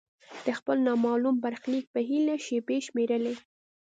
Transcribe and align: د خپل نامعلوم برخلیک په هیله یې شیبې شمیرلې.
د 0.45 0.47
خپل 0.57 0.77
نامعلوم 0.87 1.35
برخلیک 1.45 1.85
په 1.93 1.99
هیله 2.09 2.33
یې 2.37 2.43
شیبې 2.45 2.77
شمیرلې. 2.87 3.35